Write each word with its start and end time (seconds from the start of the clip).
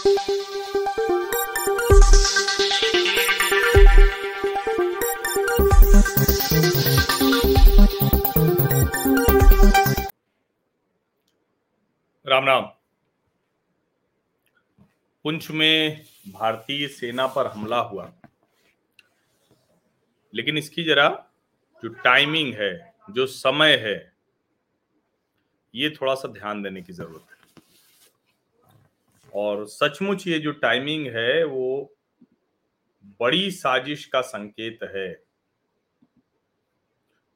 राम 0.00 0.06
राम। 0.06 0.16
पुंछ 15.24 15.50
में 15.50 16.04
भारतीय 16.28 16.88
सेना 16.88 17.26
पर 17.26 17.46
हमला 17.46 17.78
हुआ। 17.78 18.12
लेकिन 20.34 20.58
इसकी 20.58 20.84
जरा 20.84 21.26
जो 21.82 21.88
टाइमिंग 21.88 22.54
है, 22.54 22.94
जो 23.10 23.26
समय 23.26 23.76
है, 23.76 24.12
ये 25.74 25.90
थोड़ा 25.90 26.14
सा 26.14 26.28
ध्यान 26.28 26.62
देने 26.62 26.82
की 26.82 26.92
ज़रूरत 26.92 27.30
है। 27.30 27.39
और 29.34 29.66
सचमुच 29.66 30.26
ये 30.26 30.38
जो 30.38 30.52
टाइमिंग 30.52 31.06
है, 31.06 31.44
वो 31.44 31.92
बड़ी 33.20 33.50
साजिश 33.50 34.04
का 34.04 34.20
संकेत 34.20 34.78
है। 34.96 35.08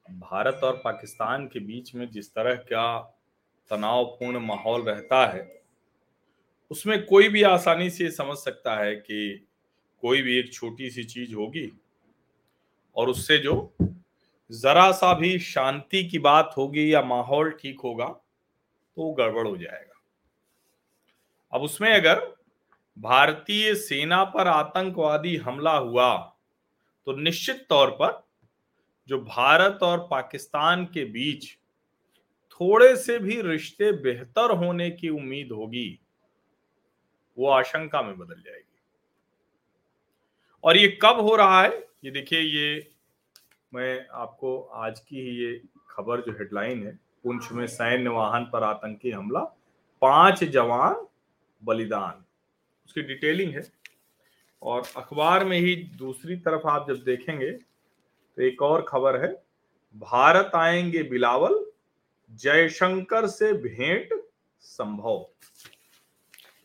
भारत 0.05 0.59
और 0.63 0.81
पाकिस्तान 0.83 1.47
के 1.47 1.59
बीच 1.59 1.93
में 1.95 2.09
जिस 2.11 2.29
तरह 2.29 2.55
का 2.55 2.99
तनावपूर्ण 3.71 4.39
माहौल 4.39 4.81
रहता 4.81 5.25
है, 5.27 5.63
उसमें 6.71 7.05
कोई 7.05 7.29
भी 7.29 7.43
आसानी 7.43 7.89
से 7.89 8.11
समझ 8.11 8.37
सकता 8.37 8.75
है 8.75 8.95
कि 8.95 9.47
कोई 10.03 10.21
भी 10.21 10.37
एक 10.39 10.53
छोटी 10.53 10.89
सी 10.89 11.03
चीज़ 11.03 11.33
होगी 11.35 11.71
और 12.95 13.09
उससे 13.09 13.37
जो 13.37 13.73
जरा 14.51 14.91
सा 14.91 15.13
भी 15.13 15.37
शांति 15.39 16.03
की 16.03 16.19
बात 16.19 16.53
होगी 16.57 16.93
या 16.93 17.01
माहौल 17.01 17.51
ठीक 17.51 17.79
होगा 17.83 18.07
तो 18.07 19.11
गड़बड़ 19.13 19.47
हो 19.47 19.57
जाएगा। 19.57 19.94
अब 21.55 21.61
उसमें 21.61 21.93
अगर 21.93 22.19
भारतीय 22.97 23.73
सेना 23.75 24.23
पर 24.23 24.47
आतंकवादी 24.47 25.35
हमला 25.37 25.75
हुआ 25.77 26.15
तो 27.07 27.15
निश्चित 27.15 27.65
तौर 27.69 27.89
पर 27.91 28.23
जो 29.09 29.19
भारत 29.19 29.79
और 29.83 30.07
पाकिस्तान 30.11 30.85
के 30.85 31.05
बीच 31.05 31.45
थोड़े 32.51 32.95
से 32.95 33.17
भी 33.19 33.41
रिश्ते 33.41 33.91
बेहतर 33.91 34.51
होने 34.57 34.89
की 34.91 35.09
उम्मीद 35.09 35.51
होगी, 35.51 35.99
वो 37.37 37.49
आशंका 37.49 38.01
में 38.01 38.17
बदल 38.17 38.41
जाएगी। 38.41 38.79
और 40.63 40.77
ये 40.77 40.87
कब 41.03 41.19
हो 41.19 41.35
रहा 41.35 41.61
है, 41.61 41.71
ये 42.05 42.11
देखिए, 42.11 42.39
ये 42.39 42.93
मैं 43.73 44.07
आपको 44.13 44.59
आज 44.61 44.99
की 44.99 45.21
ही 45.21 45.35
ये 45.37 45.61
खबर 45.89 46.21
जो 46.21 46.31
हेडलाइन 46.31 46.85
है, 46.87 46.95
पुंछ 47.23 47.51
में 47.51 47.67
सैन्य 47.67 48.09
वाहन 48.09 48.49
पर 48.53 48.63
आतंकी 48.63 49.11
हमला, 49.11 49.39
पाँच 50.01 50.43
जवान 50.43 51.05
बलिदान। 51.63 52.25
उसकी 52.85 53.01
डिटेलिंग 53.01 53.53
है। 53.55 53.71
और 54.61 54.83
अखबार 54.97 55.45
में 55.45 55.59
ही 55.59 55.75
दूसरी 55.75 56.35
तरफ़ 56.35 56.67
आप 56.67 56.87
जब 56.87 57.03
देखेंगे 57.03 57.51
तो 57.51 58.41
एक 58.41 58.61
और 58.61 58.85
खबर 58.89 59.21
है, 59.21 59.43
भारत 59.95 60.51
आएँगे 60.55 61.03
बिलावल, 61.03 61.71
जयशंकर 62.31 63.27
से 63.27 63.53
भेंट 63.53 64.09
संभव। 64.59 65.27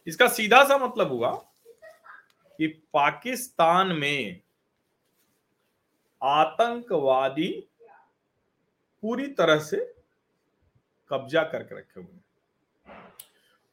इसका 0.07 0.29
सीधा 0.29 0.65
सा 0.65 0.79
मतलब 0.79 1.09
हुआ 1.09 1.33
कि 2.59 2.67
पाकिस्तान 2.67 3.93
में 3.93 4.41
आतंकवादी 6.23 7.69
पूरी 9.03 9.27
तरह 9.27 9.59
से 9.59 9.95
कब्जा 11.09 11.43
करके 11.43 11.79
रखे 11.79 12.01
हुए 12.01 12.13
हैं। 12.13 12.25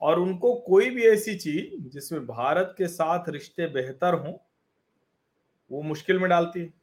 और 0.02 0.20
उनको 0.20 0.54
कोई 0.62 0.90
भी 0.90 1.04
ऐसी 1.04 1.36
चीज़ 1.36 1.88
जिसमें 1.90 2.26
भारत 2.28 2.74
के 2.78 2.88
साथ 2.88 3.30
रिश्ते 3.30 3.68
बेहतर 3.68 4.14
हों, 4.16 4.34
वो 5.72 5.82
मुश्किल 5.82 6.20
में 6.20 6.30
डालती 6.30 6.60
है। 6.60 6.74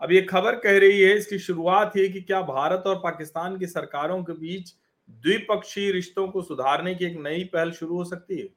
अब 0.00 0.12
ये 0.12 0.22
खबर 0.22 0.56
कह 0.56 0.78
रही 0.78 1.00
है, 1.00 1.16
इसकी 1.16 1.38
शुरुआत 1.38 1.96
है 1.96 2.08
कि 2.08 2.20
क्या 2.20 2.40
भारत 2.42 2.84
और 2.86 2.96
पाकिस्तान 2.96 3.58
की 3.58 3.66
सरकारों 3.66 4.22
के 4.24 4.32
बीच 4.32 4.74
द्विपक्षीय 5.08 5.90
रिश्तों 5.92 6.26
को 6.28 6.42
सुधारने 6.42 6.94
की 6.94 7.04
एक 7.04 7.16
नई 7.18 7.44
पहल 7.44 7.70
शुरू 7.72 7.96
हो 7.96 8.04
सकती 8.04 8.38
है? 8.38 8.48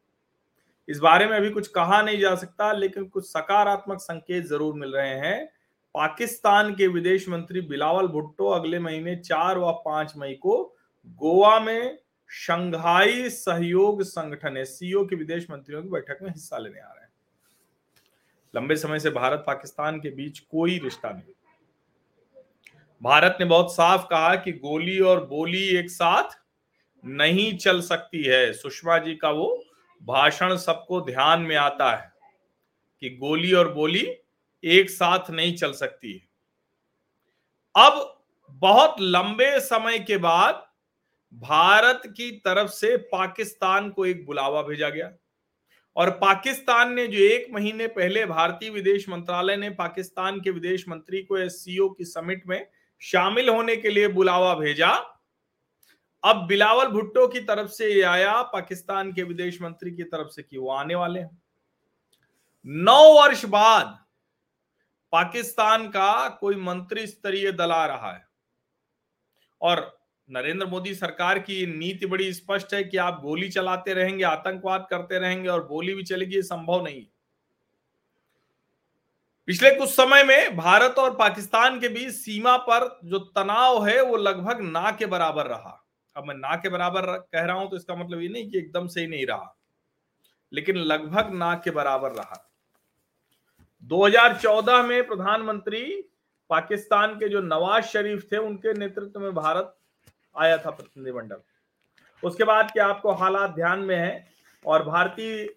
इस 0.87 0.99
बारे 0.99 1.25
में 1.25 1.35
अभी 1.37 1.49
कुछ 1.49 1.67
कहा 1.67 2.01
नहीं 2.01 2.19
जा 2.19 2.33
सकता, 2.35 2.71
लेकिन 2.71 3.05
कुछ 3.05 3.25
सकारात्मक 3.25 3.99
संकेत 3.99 4.45
ज़रूर 4.45 4.73
मिल 4.75 4.91
रहे 4.91 5.15
हैं। 5.19 5.45
पाकिस्तान 5.95 6.73
के 6.75 6.87
विदेश 6.87 7.27
मंत्री 7.29 7.61
बिलावल 7.63 8.07
भुट्टो 8.07 8.49
अगले 8.49 8.79
महीने 8.79 9.15
चार 9.15 9.57
व 9.57 9.71
पाँच 9.85 10.13
मई 10.17 10.33
को 10.33 10.63
गोवा 11.21 11.59
में 11.59 11.97
शंघाई 12.29 13.29
सहयोग 13.29 14.01
संगठन 14.03 14.57
एससीओ 14.57 15.05
के 15.05 15.15
विदेश 15.15 15.49
मंत्रियों 15.49 15.83
की 15.83 15.89
बैठक 15.89 16.19
में 16.21 16.29
हिस्सा 16.29 16.57
लेने 16.57 16.79
आ 16.79 16.87
रहे 16.87 17.03
हैं। 17.03 17.11
लंबे 18.55 18.75
समय 18.75 18.99
से 18.99 19.09
भारत 19.09 19.43
पाकिस्तान 19.47 19.99
के 19.99 20.09
बीच 20.09 20.39
कोई 20.39 20.79
रिश्ता 20.79 21.09
नहीं। 21.09 21.33
भारत 23.03 23.37
ने 23.39 23.45
बहुत 23.45 23.75
साफ़ 23.75 24.05
कहा 24.05 24.35
कि 24.35 24.51
गोली 24.51 24.99
और 24.99 25.25
बोली 25.25 25.67
एक 25.77 25.89
साथ 25.89 26.29
नहीं 27.05 27.57
चल 27.57 27.81
सकती 27.81 28.23
है। 28.23 28.53
सुषमा 28.53 28.97
जी 28.97 29.15
का 29.15 29.29
वो 29.29 29.63
भाषण 30.03 30.57
सबको 30.57 31.01
ध्यान 31.01 31.41
में 31.41 31.55
आता 31.55 31.95
है 31.95 32.13
कि 33.01 33.09
गोली 33.09 33.53
और 33.53 33.73
बोली 33.73 34.15
एक 34.63 34.89
साथ 34.89 35.29
नहीं 35.29 35.55
चल 35.55 35.73
सकती 35.73 36.13
है। 36.13 36.27
अब 37.75 38.23
बहुत 38.49 38.95
लंबे 38.99 39.59
समय 39.59 39.99
के 39.99 40.17
बाद 40.17 40.67
भारत 41.35 42.01
की 42.05 42.31
तरफ़ 42.31 42.71
से 42.71 42.97
पाकिस्तान 42.97 43.89
को 43.89 44.05
एक 44.05 44.25
बुलावा 44.25 44.61
भेजा 44.61 44.89
गया। 44.89 45.11
और 45.95 46.09
पाकिस्तान 46.09 46.93
ने 46.93 47.07
जो 47.07 47.17
एक 47.17 47.47
महीने 47.51 47.87
पहले 47.87 48.25
भारतीय 48.25 48.69
विदेश 48.69 49.09
मंत्रालय 49.09 49.55
ने 49.55 49.69
पाकिस्तान 49.69 50.41
के 50.41 50.51
विदेश 50.51 50.89
मंत्री 50.89 51.21
को 51.23 51.37
एससीओ 51.37 51.89
की 51.89 52.05
समिट 52.05 52.47
में 52.47 52.67
शामिल 53.01 53.49
होने 53.49 53.75
के 53.75 53.89
लिए 53.89 54.07
बुलावा 54.07 54.55
भेजा। 54.55 54.89
अब 56.23 56.45
बिलावल 56.47 56.87
भुट्टो 56.87 57.27
की 57.27 57.39
तरफ़ 57.39 57.67
से 57.67 57.93
ये 57.93 58.01
आया, 58.01 58.41
पाकिस्तान 58.41 59.13
के 59.13 59.23
विदेश 59.23 59.61
मंत्री 59.61 59.91
की 59.91 60.03
तरफ़ 60.03 60.27
से 60.27 60.43
कि 60.43 60.57
वो 60.57 60.69
आने 60.69 60.95
वाले 60.95 61.19
हैं। 61.19 61.41
नौ 62.65 63.21
वर्ष 63.21 63.45
बाद 63.45 64.05
पाकिस्तान 65.11 65.87
का 65.87 66.29
कोई 66.29 66.55
मंत्री 66.55 67.07
स्तरीय 67.07 67.51
दल 67.51 67.71
आ 67.71 67.85
रहा 67.85 68.13
है। 68.13 68.27
और 69.61 70.04
नरेंद्र 70.29 70.65
मोदी 70.65 70.93
सरकार 70.95 71.39
की 71.39 71.65
नीति 71.69 72.05
बड़ी 72.05 72.31
स्पष्ट 72.33 72.73
है 72.73 72.83
कि 72.83 72.97
आप 72.97 73.19
गोली 73.23 73.49
चलाते 73.49 73.93
रहेंगे, 73.93 74.23
आतंकवाद 74.23 74.87
करते 74.89 75.19
रहेंगे 75.19 75.49
और 75.49 75.65
गोली 75.67 75.93
भी 75.93 76.03
चलेगी 76.03 76.41
संभव 76.43 76.83
नहीं 76.83 77.05
पिछले 79.47 79.69
कुछ 79.71 79.89
समय 79.89 80.23
में 80.23 80.55
भारत 80.57 80.95
और 80.99 81.15
पाकिस्तान 81.15 81.79
के 81.79 81.89
बीच 81.89 82.11
सीमा 82.11 82.55
पर 82.59 82.87
जो 83.05 83.19
तनाव 83.19 83.85
है, 83.87 84.01
वो 84.01 84.17
लगभग 84.17 84.61
ना 84.61 84.91
के 84.91 85.05
बराबर 85.05 85.47
रहा। 85.47 85.81
अब 86.15 86.23
मैं 86.23 86.35
ना 86.35 86.55
के 86.55 86.69
बराबर 86.69 87.05
कह 87.05 87.41
रहा 87.41 87.55
हूँ 87.55 87.69
तो 87.69 87.75
इसका 87.75 87.95
मतलब 87.95 88.21
ये 88.21 88.29
नहीं 88.29 88.49
कि 88.49 88.57
एकदम 88.57 88.87
से 88.87 89.01
ही 89.01 89.07
नहीं 89.07 89.25
रहा, 89.25 89.55
लेकिन 90.51 90.77
लगभग 90.77 91.33
ना 91.33 91.53
के 91.55 91.71
बराबर 91.71 92.11
रहा। 92.11 92.41
2014 93.83 94.83
में 94.83 95.07
प्रधानमंत्री 95.07 95.83
पाकिस्तान 96.49 97.15
के 97.15 97.29
जो 97.29 97.41
नवाज़ 97.43 97.85
शरीफ 97.85 98.27
थे, 98.31 98.37
उनके 98.37 98.73
नेतृत्व 98.73 99.19
में 99.19 99.33
भारत 99.33 99.75
आया 100.37 100.57
था 100.57 100.69
प्रतिनिधिमंडल 100.69 101.41
उसके 102.23 102.43
बाद 102.43 102.71
क्या 102.71 102.87
आपको 102.87 103.11
हालात 103.13 103.51
ध्यान 103.51 103.79
में 103.79 103.95
है 103.95 104.27
और 104.65 104.83
भारतीय 104.83 105.47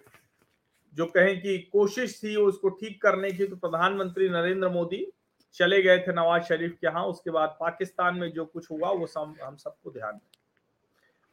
जो 0.94 1.06
कहें 1.06 1.41
कि 1.41 1.59
कोशिश 1.72 2.19
थी 2.22 2.34
उसको 2.37 2.69
ठीक 2.69 3.00
करने 3.03 3.31
की 3.33 3.47
तो 3.47 3.56
प्रधानमंत्री 3.56 4.28
नरेंद्र 4.28 4.69
मोदी 4.69 5.06
चले 5.55 5.83
गए 5.83 5.99
थे 5.99 6.12
नवाज़ 6.12 6.43
शरीफ 6.43 6.77
के 6.81 6.87
यहाँ। 6.87 7.05
उसके 7.06 7.31
बाद 7.31 7.56
पाकिस्तान 7.61 8.17
में 8.17 8.31
जो 8.33 8.44
कुछ 8.44 8.71
हुआ, 8.71 8.91
वो 8.91 9.06
सब 9.06 9.34
हम 9.43 9.56
सबको 9.56 9.91
ध्यान 9.91 10.15
में 10.15 10.21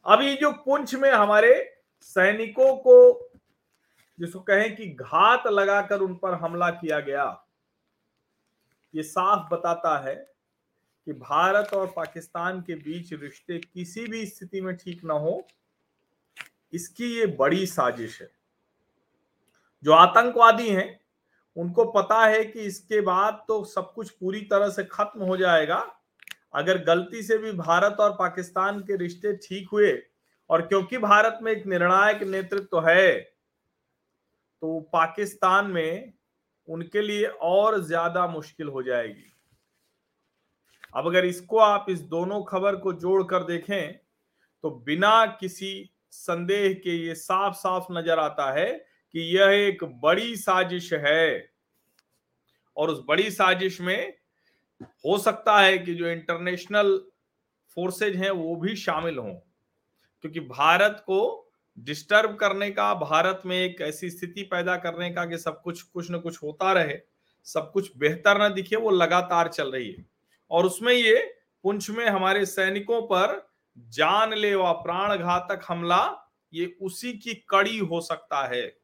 अभी 0.06 0.34
जो 0.36 0.50
पुंछ 0.64 0.94
में 0.94 1.10
हमारे 1.10 1.52
सैनिकों 2.00 2.74
को 2.76 3.30
जिसको 4.18 4.40
कहें 4.40 4.74
कि 4.76 4.86
घात 4.90 5.46
लगाकर 5.46 6.00
उन 6.00 6.14
पर 6.14 6.34
हमला 6.34 6.70
किया 6.70 7.00
गया, 7.00 7.24
ये 8.94 9.02
साफ़ 9.02 9.54
बताता 9.54 9.96
है 9.98 10.14
कि 11.06 11.12
भारत 11.14 11.74
और 11.74 11.92
पाकिस्तान 11.96 12.60
के 12.60 12.74
बीच 12.76 13.12
रिश्ते 13.14 13.58
किसी 13.58 14.06
भी 14.06 14.24
स्थिति 14.26 14.60
में 14.60 14.74
ठीक 14.76 15.04
ना 15.04 15.14
हो, 15.14 15.46
इसकी 16.72 17.14
ये 17.16 17.26
बड़ी 17.38 17.66
साजिश 17.68 18.20
है। 18.20 18.28
जो 19.82 19.92
आतंकवादी 19.94 20.68
हैं, 20.68 20.98
उनको 21.56 21.84
पता 21.92 22.24
है 22.24 22.44
कि 22.44 22.60
इसके 22.62 23.00
बाद 23.02 23.44
तो 23.48 23.62
सब 23.66 23.92
कुछ 23.94 24.10
पूरी 24.10 24.40
तरह 24.42 24.68
से 24.70 24.84
खत्म 24.84 25.22
हो 25.22 25.36
जाएगा। 25.36 25.84
अगर 26.54 26.82
गलती 26.84 27.22
से 27.22 27.38
भी 27.38 27.52
भारत 27.54 27.96
और 28.00 28.10
पाकिस्तान 28.18 28.80
के 28.80 28.96
रिश्ते 28.96 29.32
ठीक 29.38 29.68
हुए, 29.72 29.92
और 30.50 30.62
क्योंकि 30.62 30.98
भारत 30.98 31.38
में 31.42 31.52
एक 31.52 31.66
निर्णायक 31.66 32.22
नेतृत्व 32.24 32.66
तो 32.66 32.80
है 32.80 33.14
तो 34.62 34.78
पाकिस्तान 34.92 35.66
में 35.68 36.12
उनके 36.68 37.02
लिए 37.02 37.26
और 37.26 37.80
ज़्यादा 37.80 38.26
मुश्किल 38.28 38.68
हो 38.68 38.82
जाएगी। 38.82 39.32
अब 40.94 41.06
अगर 41.06 41.24
इसको 41.24 41.58
आप 41.58 41.86
इस 41.88 42.00
दोनों 42.00 42.42
खबर 42.42 42.76
को 42.76 42.92
जोड़कर 42.92 43.44
देखें 43.44 43.98
तो 44.64 44.70
बिना 44.70 45.26
किसी 45.40 45.90
संदेह 46.10 46.72
के 46.74 46.96
ये 47.06 47.14
साफ़ 47.14 47.54
साफ़ 47.54 47.92
नज़र 47.92 48.18
आता 48.18 48.52
है 48.52 48.72
कि 49.14 49.20
यह 49.36 49.50
एक 49.50 49.84
बड़ी 49.84 50.36
साजिश 50.36 50.92
है। 50.92 51.50
और 52.76 52.90
उस 52.90 53.02
बड़ी 53.08 53.30
साजिश 53.30 53.80
में 53.80 54.14
हो 54.82 55.18
सकता 55.18 55.58
है 55.60 55.78
कि 55.78 55.94
जो 55.94 56.08
इंटरनेशनल 56.08 56.98
फोर्सेज 57.76 58.16
हैं, 58.16 58.30
वो 58.30 58.56
भी 58.56 58.76
शामिल 58.76 59.18
हों। 59.18 59.34
क्योंकि 60.24 60.40
भारत 60.40 61.02
को 61.06 61.50
डिस्टर्ब 61.78 62.36
करने 62.36 62.70
का, 62.70 62.94
भारत 62.94 63.42
में 63.46 63.56
एक 63.56 63.80
ऐसी 63.80 64.10
स्थिति 64.10 64.42
पैदा 64.42 64.76
करने 64.76 65.10
का 65.10 65.24
कि 65.26 65.38
सब 65.38 65.62
कुछ 65.62 65.82
कुछ 65.82 66.10
न 66.10 66.18
कुछ 66.18 66.42
होता 66.42 66.72
रहे, 66.72 66.98
सब 67.44 67.70
कुछ 67.72 67.96
बेहतर 67.96 68.42
न 68.42 68.54
दिखे, 68.54 68.76
वो 68.76 68.90
लगातार 68.90 69.48
चल 69.48 69.72
रही 69.72 69.90
है। 69.92 70.15
और 70.50 70.66
उसमें 70.66 70.92
ये 70.92 71.16
पुंछ 71.64 71.90
में 71.90 72.06
हमारे 72.06 72.46
सैनिकों 72.46 73.00
पर 73.02 73.50
जानलेवा 73.78 74.72
प्राण 74.72 75.16
घातक 75.16 75.64
हमला, 75.68 76.32
ये 76.52 76.76
उसी 76.80 77.12
की 77.12 77.34
कड़ी 77.48 77.78
हो 77.78 78.00
सकता 78.00 78.46
है। 78.46 78.76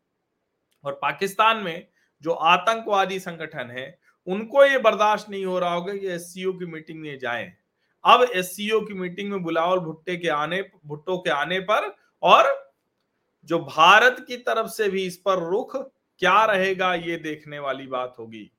और 0.85 0.99
पाकिस्तान 1.03 1.57
में 1.57 1.87
जो 2.23 2.33
आतंकवादी 2.33 3.19
संगठन 3.19 3.71
है, 3.71 3.99
उनको 4.27 4.65
ये 4.65 4.79
बर्दाश्त 4.79 5.31
नहीं 5.31 5.45
हो 5.45 5.59
रहा 5.59 5.75
होगा 5.75 5.93
कि 5.93 6.07
एस 6.07 6.33
की 6.37 6.67
मीटिंग 6.67 7.01
में 7.01 7.19
जाए। 7.19 7.53
अब 8.05 8.23
एस 8.35 8.57
की 8.59 8.95
मीटिंग 8.95 9.31
में 9.31 9.43
बुलावल 9.43 9.79
भुट्टे 9.79 10.17
के 10.17 10.29
आने, 10.29 10.63
भुट्टो 10.87 11.19
के 11.19 11.31
आने 11.31 11.61
पर 11.61 11.95
और 12.23 12.73
जो 13.49 13.59
भारत 13.59 14.25
की 14.29 14.37
तरफ़ 14.37 14.67
से 14.67 14.89
भी 14.89 15.07
इस 15.07 15.17
पर 15.17 15.39
रुख, 15.51 15.77
क्या 16.21 16.45
रहेगा 16.45 16.95
ये 16.95 17.17
देखने 17.17 17.59
वाली 17.59 17.87
बात 17.87 18.15
होगी। 18.19 18.51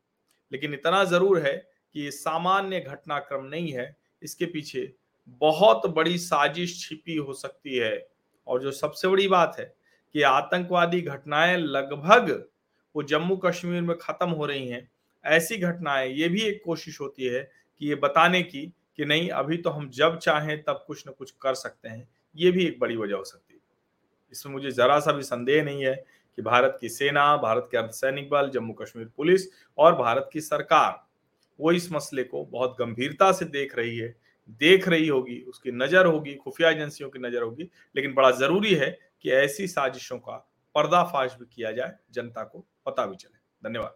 लेकिन 0.51 0.73
इतना 0.73 1.03
ज़रूर 1.03 1.39
है 1.39 1.72
कि 1.93 2.01
ये 2.01 2.11
सामान्य 2.11 2.79
घटनाक्रम 2.79 3.45
नहीं 3.45 3.71
है, 3.71 3.97
इसके 4.23 4.45
पीछे 4.45 4.93
बहुत 5.27 5.85
बड़ी 5.85 6.17
साजिश 6.17 6.87
छिपी 6.87 7.15
हो 7.15 7.33
सकती 7.33 7.75
है। 7.75 8.07
और 8.47 8.61
जो 8.61 8.71
सबसे 8.71 9.07
बड़ी 9.07 9.27
बात 9.27 9.55
है 9.59 9.75
कि 10.13 10.21
आतंकवादी 10.21 11.01
घटनाएँ 11.01 11.57
लगभग 11.57 12.49
वो 12.95 13.03
जम्मू 13.03 13.35
कश्मीर 13.35 13.81
में 13.81 13.97
खत्म 13.97 14.29
हो 14.29 14.45
रही 14.45 14.67
हैं। 14.67 14.91
ऐसी 15.25 15.57
घटनाएँ, 15.57 16.09
ये 16.13 16.29
भी 16.29 16.41
एक 16.41 16.61
कोशिश 16.65 17.01
होती 17.01 17.25
है 17.25 17.51
कि 17.79 17.87
ये 17.87 17.95
बताने 17.95 18.43
की 18.43 18.73
कि 18.97 19.05
नहीं, 19.05 19.29
अभी 19.29 19.57
तो 19.57 19.69
हम 19.69 19.89
जब 19.89 20.17
चाहें 20.17 20.63
तब 20.63 20.83
कुछ 20.87 21.07
न 21.07 21.11
कुछ 21.11 21.31
कर 21.41 21.53
सकते 21.53 21.89
हैं। 21.89 22.09
ये 22.35 22.51
भी 22.51 22.65
एक 22.65 22.79
बड़ी 22.79 22.95
वजह 22.95 23.15
हो 23.15 23.23
सकती 23.23 23.53
है। 23.53 23.59
इसमें 24.31 24.53
मुझे 24.53 24.71
जरा 24.71 24.99
सा 24.99 25.11
भी 25.11 25.23
संदेह 25.23 25.63
नहीं 25.63 25.85
है 25.85 25.95
कि 26.35 26.41
भारत 26.41 26.77
की 26.81 26.89
सेना, 26.89 27.37
भारत 27.37 27.67
के 27.71 27.77
अर्धसैनिक 27.77 28.29
बल 28.29 28.49
जम्मू 28.49 28.73
कश्मीर 28.73 29.09
पुलिस 29.17 29.41
और 29.77 29.95
भारत 29.95 30.29
की 30.33 30.41
सरकार 30.41 31.05
वो 31.59 31.71
इस 31.71 31.91
मसले 31.91 32.23
को 32.23 32.45
बहुत 32.45 32.75
गंभीरता 32.79 33.31
से 33.31 33.45
देख 33.45 33.75
रही 33.75 33.97
है, 33.97 34.15
देख 34.49 34.87
रही 34.87 35.07
होगी, 35.07 35.41
उसकी 35.41 35.71
नज़र 35.71 36.05
होगी, 36.05 36.35
खुफिया 36.35 36.69
एजेंसियों 36.69 37.09
की 37.09 37.19
नज़र 37.19 37.41
होगी, 37.41 37.69
लेकिन 37.95 38.13
बड़ा 38.13 38.31
ज़रूरी 38.31 38.73
है 38.73 38.99
कि 39.21 39.31
ऐसी 39.31 39.67
साजिशों 39.67 40.17
का 40.17 40.49
पर्दाफाश 40.75 41.35
भी 41.39 41.45
किया 41.55 41.71
जाए, 41.71 41.93
जनता 42.11 42.43
को 42.43 42.65
पता 42.85 43.05
भी 43.05 43.15
चले। 43.15 43.69
धन्यवाद। 43.69 43.93